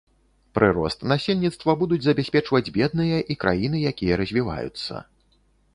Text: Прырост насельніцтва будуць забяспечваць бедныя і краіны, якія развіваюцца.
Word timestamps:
Прырост 0.57 0.99
насельніцтва 1.11 1.75
будуць 1.81 2.01
забяспечваць 2.07 2.65
бедныя 2.79 3.19
і 3.35 3.39
краіны, 3.45 3.77
якія 3.95 4.13
развіваюцца. 4.25 5.07